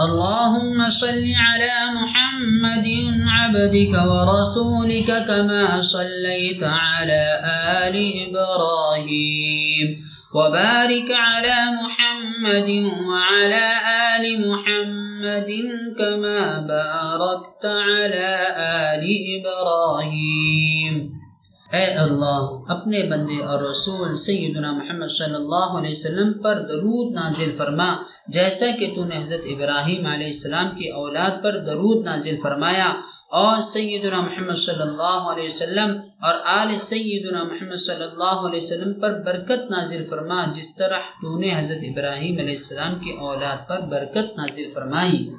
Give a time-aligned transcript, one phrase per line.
[0.00, 2.88] اللهم صل على محمد
[3.28, 7.24] عبدك ورسولك كما صليت على
[7.88, 7.96] آل
[8.28, 9.88] إبراهيم
[10.34, 12.70] وبارك على محمد
[13.08, 13.66] وعلى
[14.12, 15.50] آل محمد
[15.98, 18.28] كما باركت على
[18.92, 19.04] آل
[19.40, 21.25] إبراهيم.
[21.76, 27.50] اے اللہ، اپنے بندے اور رسول سیدنا محمد صلی اللہ علیہ وسلم پر درود نازل
[27.56, 27.96] فرما،
[28.28, 32.88] جیسا کہ تو نے حضرت ابراہیم علیہ السلام کی اولاد پر درود نازل فرمایا۔
[33.30, 38.92] اور سیدنا محمد صلی اللہ علیہ وسلم اور آل سیدنا محمد صلی اللہ علیہ وسلم
[39.00, 43.80] پر برکت نازل فرما، جس طرح تو نے حضرت ابراہیم علیہ السلام کی اولاد پر
[43.80, 45.30] برکت نازل فرمائی۔